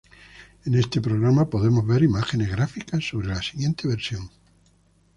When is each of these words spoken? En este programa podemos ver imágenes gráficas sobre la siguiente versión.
En 0.65 0.73
este 0.73 0.99
programa 0.99 1.47
podemos 1.51 1.85
ver 1.85 2.01
imágenes 2.01 2.49
gráficas 2.49 3.07
sobre 3.07 3.27
la 3.27 3.39
siguiente 3.43 3.87
versión. 3.87 4.31